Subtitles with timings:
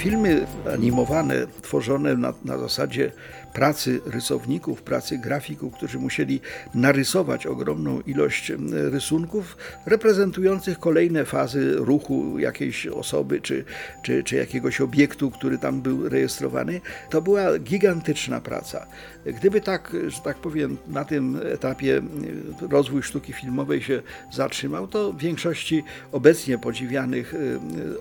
[0.00, 3.12] Filmy animowane, tworzone na, na zasadzie
[3.52, 6.40] pracy rysowników, pracy grafików, którzy musieli
[6.74, 9.56] narysować ogromną ilość rysunków
[9.86, 13.64] reprezentujących kolejne fazy ruchu jakiejś osoby czy,
[14.02, 16.80] czy, czy jakiegoś obiektu, który tam był rejestrowany,
[17.10, 18.86] to była gigantyczna praca.
[19.26, 22.02] Gdyby tak, że tak powiem, na tym etapie
[22.70, 27.34] rozwój sztuki filmowej się zatrzymał, to w większości obecnie podziwianych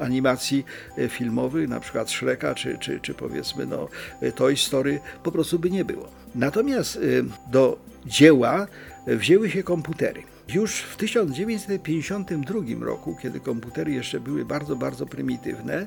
[0.00, 0.64] animacji
[0.98, 3.88] e, filmowych, na przykład Shreka czy, czy, czy powiedzmy no,
[4.34, 6.08] Toy Story, po prostu by nie było.
[6.34, 8.66] Natomiast y, do dzieła
[9.06, 10.22] wzięły się komputery.
[10.54, 15.86] Już w 1952 roku, kiedy komputery jeszcze były bardzo, bardzo prymitywne,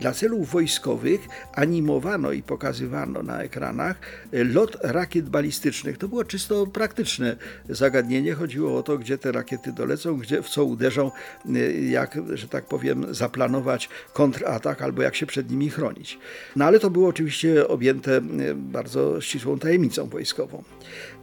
[0.00, 1.20] dla celów wojskowych
[1.52, 4.00] animowano i pokazywano na ekranach
[4.32, 5.98] lot rakiet balistycznych.
[5.98, 7.36] To było czysto praktyczne
[7.68, 8.34] zagadnienie.
[8.34, 11.10] Chodziło o to, gdzie te rakiety dolecą, gdzie, w co uderzą,
[11.56, 16.18] y, jak, że tak powiem, zaplanować kontratak albo jak się przed nimi chronić.
[16.56, 18.22] No ale to było oczywiście objęte y,
[18.54, 20.62] bardzo ścisłą tajemnicą wojskową.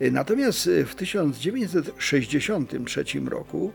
[0.01, 3.71] Y, natomiast w 1960 1953 roku.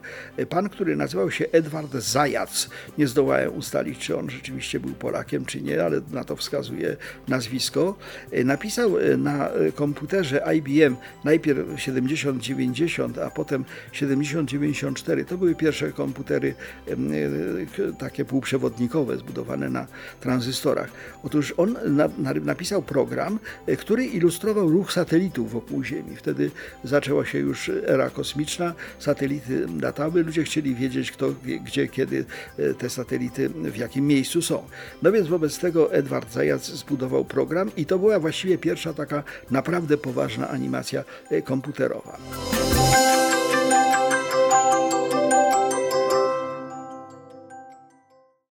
[0.49, 2.69] Pan, który nazywał się Edward Zajac,
[2.99, 6.97] nie zdołałem ustalić, czy on rzeczywiście był Polakiem, czy nie, ale na to wskazuje
[7.29, 7.97] nazwisko,
[8.45, 15.25] napisał e, na e, komputerze IBM najpierw 7090, a potem 7094.
[15.25, 16.55] To były pierwsze komputery
[16.89, 16.95] e,
[17.99, 19.87] takie półprzewodnikowe, zbudowane na
[20.21, 20.91] tranzystorach.
[21.23, 21.77] Otóż on
[22.45, 23.39] napisał program,
[23.79, 26.17] który ilustrował ruch satelitów wokół Ziemi.
[26.17, 26.51] Wtedy
[26.85, 32.25] zaczęła się już era kosmiczna satelity latały, ludzie chcieli wiedzieć, kto, gdzie, kiedy
[32.58, 34.62] e, te satelity, w jakim miejscu są.
[35.03, 39.97] No więc wobec tego Edward Zajac zbudował program i to była właściwie pierwsza taka naprawdę
[39.97, 42.19] poważna animacja e, komputerowa.